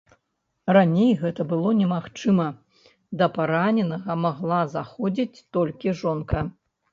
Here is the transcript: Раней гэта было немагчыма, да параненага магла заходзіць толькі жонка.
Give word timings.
Раней 0.75 1.09
гэта 1.23 1.41
было 1.51 1.73
немагчыма, 1.81 2.47
да 3.19 3.25
параненага 3.35 4.17
магла 4.23 4.61
заходзіць 4.75 5.43
толькі 5.59 5.95
жонка. 6.03 6.39